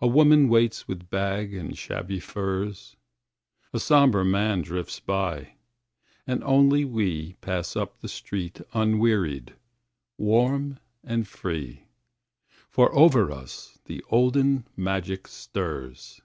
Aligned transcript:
A 0.00 0.06
woman 0.06 0.48
waits 0.48 0.88
with 0.88 1.10
bag 1.10 1.52
and 1.52 1.76
shabby 1.76 2.18
furs, 2.18 2.96
A 3.74 3.78
somber 3.78 4.24
man 4.24 4.62
drifts 4.62 5.00
by, 5.00 5.56
and 6.26 6.42
only 6.44 6.86
we 6.86 7.34
Pass 7.42 7.76
up 7.76 7.98
the 8.00 8.08
street 8.08 8.62
unwearied, 8.72 9.52
warm 10.16 10.78
and 11.04 11.28
free, 11.28 11.84
For 12.70 12.90
over 12.94 13.30
us 13.30 13.78
the 13.84 14.02
olden 14.08 14.66
magic 14.76 15.28
stirs. 15.28 16.22